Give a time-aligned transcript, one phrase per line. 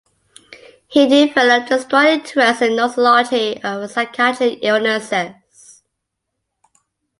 [0.87, 5.83] He developed a strong interest in nosology of psychiatric illnesses.